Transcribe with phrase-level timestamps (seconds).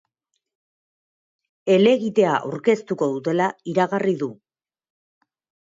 [1.73, 4.33] Helegitea aurkeztuko dutela iragarri du.